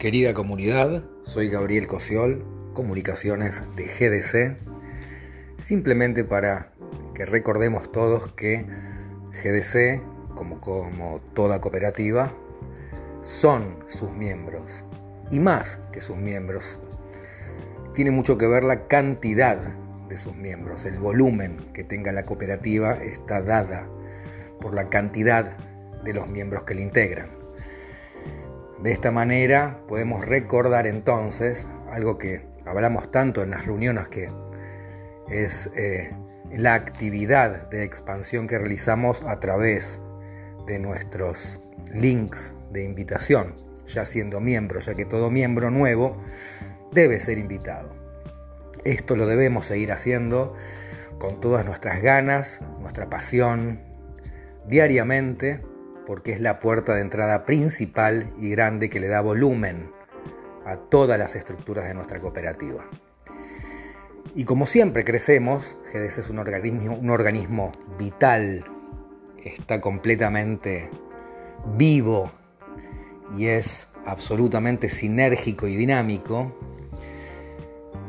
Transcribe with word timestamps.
Querida 0.00 0.32
comunidad, 0.32 1.04
soy 1.24 1.50
Gabriel 1.50 1.86
Cofiol, 1.86 2.42
Comunicaciones 2.72 3.62
de 3.76 3.84
GDC, 3.84 4.56
simplemente 5.58 6.24
para 6.24 6.72
que 7.14 7.26
recordemos 7.26 7.92
todos 7.92 8.32
que 8.32 8.64
GDC, 9.44 10.02
como, 10.34 10.58
como 10.62 11.20
toda 11.34 11.60
cooperativa, 11.60 12.32
son 13.20 13.84
sus 13.88 14.10
miembros 14.10 14.86
y 15.30 15.38
más 15.38 15.78
que 15.92 16.00
sus 16.00 16.16
miembros. 16.16 16.80
Tiene 17.94 18.10
mucho 18.10 18.38
que 18.38 18.46
ver 18.46 18.64
la 18.64 18.86
cantidad 18.86 19.58
de 20.08 20.16
sus 20.16 20.34
miembros, 20.34 20.86
el 20.86 20.98
volumen 20.98 21.58
que 21.74 21.84
tenga 21.84 22.10
la 22.10 22.22
cooperativa 22.22 22.94
está 22.94 23.42
dada 23.42 23.86
por 24.62 24.72
la 24.72 24.86
cantidad 24.86 25.58
de 26.02 26.14
los 26.14 26.26
miembros 26.26 26.64
que 26.64 26.74
la 26.74 26.80
integran. 26.80 27.39
De 28.82 28.92
esta 28.92 29.10
manera 29.10 29.82
podemos 29.88 30.24
recordar 30.26 30.86
entonces 30.86 31.66
algo 31.90 32.16
que 32.16 32.46
hablamos 32.64 33.10
tanto 33.10 33.42
en 33.42 33.50
las 33.50 33.66
reuniones 33.66 34.08
que 34.08 34.28
es 35.28 35.70
eh, 35.76 36.14
la 36.50 36.74
actividad 36.74 37.68
de 37.68 37.84
expansión 37.84 38.46
que 38.46 38.58
realizamos 38.58 39.22
a 39.22 39.38
través 39.38 40.00
de 40.66 40.78
nuestros 40.78 41.60
links 41.92 42.54
de 42.70 42.82
invitación, 42.84 43.54
ya 43.86 44.06
siendo 44.06 44.40
miembro, 44.40 44.80
ya 44.80 44.94
que 44.94 45.04
todo 45.04 45.30
miembro 45.30 45.70
nuevo 45.70 46.16
debe 46.90 47.20
ser 47.20 47.36
invitado. 47.36 47.94
Esto 48.84 49.14
lo 49.14 49.26
debemos 49.26 49.66
seguir 49.66 49.92
haciendo 49.92 50.54
con 51.18 51.38
todas 51.40 51.66
nuestras 51.66 52.00
ganas, 52.00 52.60
nuestra 52.80 53.10
pasión, 53.10 53.80
diariamente 54.66 55.60
porque 56.10 56.32
es 56.32 56.40
la 56.40 56.58
puerta 56.58 56.96
de 56.96 57.02
entrada 57.02 57.46
principal 57.46 58.34
y 58.36 58.50
grande 58.50 58.90
que 58.90 58.98
le 58.98 59.06
da 59.06 59.20
volumen 59.20 59.92
a 60.66 60.74
todas 60.74 61.16
las 61.16 61.36
estructuras 61.36 61.84
de 61.86 61.94
nuestra 61.94 62.18
cooperativa. 62.18 62.84
Y 64.34 64.42
como 64.42 64.66
siempre 64.66 65.04
crecemos, 65.04 65.78
GDC 65.84 66.18
es 66.18 66.28
un 66.28 66.40
organismo, 66.40 66.96
un 66.96 67.10
organismo 67.10 67.70
vital, 67.96 68.64
está 69.44 69.80
completamente 69.80 70.90
vivo 71.76 72.32
y 73.38 73.46
es 73.46 73.86
absolutamente 74.04 74.88
sinérgico 74.88 75.68
y 75.68 75.76
dinámico, 75.76 76.58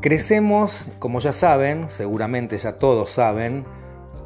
crecemos, 0.00 0.86
como 1.00 1.18
ya 1.18 1.32
saben, 1.32 1.90
seguramente 1.90 2.58
ya 2.58 2.70
todos 2.74 3.10
saben, 3.10 3.64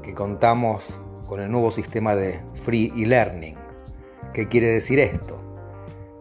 que 0.03 0.13
contamos 0.13 1.01
con 1.27 1.41
el 1.41 1.51
nuevo 1.51 1.71
sistema 1.71 2.15
de 2.15 2.43
Free 2.65 2.93
e-Learning. 2.95 3.62
¿Qué 4.33 4.49
quiere 4.49 4.69
decir 4.69 4.99
esto? 4.99 5.37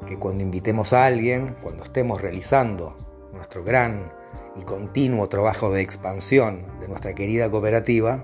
Que 0.05 0.17
cuando 0.17 0.43
invitemos 0.43 0.91
a 0.91 1.05
alguien, 1.05 1.55
cuando 1.63 1.83
estemos 1.83 2.21
realizando 2.21 2.97
nuestro 3.31 3.63
gran 3.63 4.11
y 4.57 4.63
continuo 4.63 5.29
trabajo 5.29 5.71
de 5.71 5.81
expansión 5.81 6.65
de 6.81 6.89
nuestra 6.89 7.15
querida 7.15 7.49
cooperativa, 7.49 8.21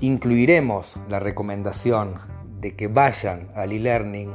incluiremos 0.00 0.96
la 1.08 1.18
recomendación 1.18 2.14
de 2.60 2.76
que 2.76 2.86
vayan 2.86 3.48
al 3.56 3.72
e-learning, 3.72 4.30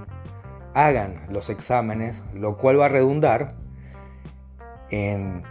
hagan 0.74 1.26
los 1.30 1.50
exámenes, 1.50 2.24
lo 2.34 2.58
cual 2.58 2.82
va 2.82 2.88
a 2.88 2.90
redundar 2.90 3.56
en 4.90 5.44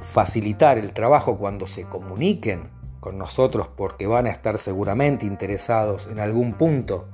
facilitar 0.00 0.78
el 0.78 0.92
trabajo 0.92 1.38
cuando 1.38 1.68
se 1.68 1.84
comuniquen 1.84 2.70
con 2.98 3.18
nosotros 3.18 3.68
porque 3.68 4.08
van 4.08 4.26
a 4.26 4.30
estar 4.30 4.58
seguramente 4.58 5.26
interesados 5.26 6.08
en 6.10 6.18
algún 6.18 6.54
punto 6.54 7.08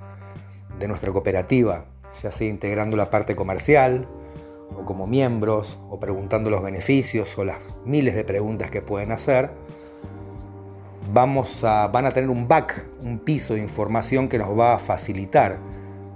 de 0.80 0.88
nuestra 0.88 1.12
cooperativa, 1.12 1.84
ya 2.20 2.32
sea 2.32 2.48
integrando 2.48 2.96
la 2.96 3.10
parte 3.10 3.36
comercial 3.36 4.08
o 4.76 4.84
como 4.84 5.06
miembros 5.06 5.78
o 5.90 6.00
preguntando 6.00 6.50
los 6.50 6.62
beneficios 6.62 7.36
o 7.38 7.44
las 7.44 7.58
miles 7.84 8.14
de 8.14 8.24
preguntas 8.24 8.70
que 8.70 8.82
pueden 8.82 9.12
hacer, 9.12 9.50
vamos 11.12 11.62
a, 11.64 11.86
van 11.88 12.06
a 12.06 12.12
tener 12.12 12.30
un 12.30 12.48
back, 12.48 12.86
un 13.04 13.18
piso 13.18 13.54
de 13.54 13.60
información 13.60 14.28
que 14.28 14.38
nos 14.38 14.58
va 14.58 14.74
a 14.74 14.78
facilitar 14.78 15.58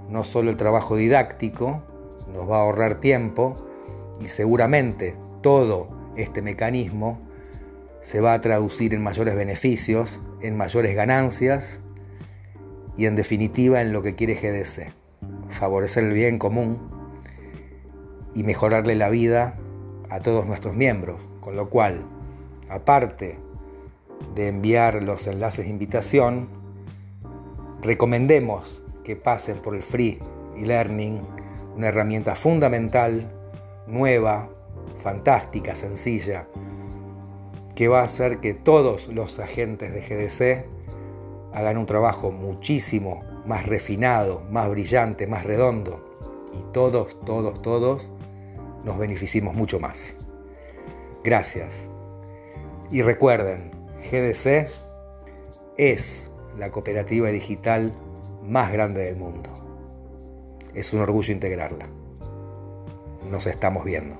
no 0.09 0.23
solo 0.23 0.49
el 0.49 0.57
trabajo 0.57 0.95
didáctico, 0.95 1.83
nos 2.33 2.49
va 2.49 2.57
a 2.57 2.61
ahorrar 2.61 2.99
tiempo 2.99 3.55
y 4.19 4.27
seguramente 4.27 5.15
todo 5.41 5.89
este 6.15 6.41
mecanismo 6.41 7.19
se 8.01 8.21
va 8.21 8.33
a 8.33 8.41
traducir 8.41 8.93
en 8.93 9.03
mayores 9.03 9.35
beneficios, 9.35 10.19
en 10.41 10.57
mayores 10.57 10.95
ganancias 10.95 11.79
y 12.97 13.05
en 13.05 13.15
definitiva 13.15 13.81
en 13.81 13.93
lo 13.93 14.01
que 14.01 14.15
quiere 14.15 14.35
GDC, 14.35 14.91
favorecer 15.49 16.03
el 16.03 16.13
bien 16.13 16.37
común 16.37 16.79
y 18.33 18.43
mejorarle 18.43 18.95
la 18.95 19.09
vida 19.09 19.57
a 20.09 20.19
todos 20.19 20.45
nuestros 20.45 20.75
miembros, 20.75 21.27
con 21.39 21.55
lo 21.55 21.69
cual, 21.69 22.05
aparte 22.69 23.39
de 24.35 24.47
enviar 24.47 25.03
los 25.03 25.27
enlaces 25.27 25.65
de 25.65 25.71
invitación, 25.71 26.47
recomendemos 27.81 28.83
que 29.03 29.15
pasen 29.15 29.57
por 29.57 29.75
el 29.75 29.83
Free 29.83 30.19
e-Learning, 30.57 31.21
una 31.75 31.87
herramienta 31.87 32.35
fundamental, 32.35 33.31
nueva, 33.87 34.49
fantástica, 35.03 35.75
sencilla, 35.75 36.47
que 37.75 37.87
va 37.87 38.01
a 38.01 38.05
hacer 38.05 38.39
que 38.39 38.53
todos 38.53 39.07
los 39.09 39.39
agentes 39.39 39.93
de 39.93 40.01
GDC 40.01 40.74
hagan 41.55 41.77
un 41.77 41.85
trabajo 41.85 42.31
muchísimo 42.31 43.23
más 43.45 43.65
refinado, 43.65 44.41
más 44.51 44.69
brillante, 44.69 45.25
más 45.25 45.45
redondo. 45.45 46.13
Y 46.53 46.73
todos, 46.73 47.17
todos, 47.21 47.61
todos 47.61 48.11
nos 48.83 48.97
beneficiemos 48.97 49.55
mucho 49.55 49.79
más. 49.79 50.17
Gracias. 51.23 51.73
Y 52.91 53.01
recuerden, 53.01 53.71
GDC 54.11 54.69
es 55.77 56.29
la 56.57 56.71
cooperativa 56.71 57.29
digital 57.29 57.93
más 58.43 58.71
grande 58.73 59.05
del 59.05 59.15
mundo. 59.15 59.49
Es 60.73 60.91
un 60.91 60.99
orgullo 60.99 61.33
integrarla. 61.33 61.87
Nos 63.31 63.47
estamos 63.47 63.85
viendo. 63.85 64.17